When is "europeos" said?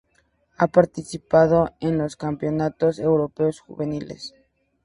2.97-3.59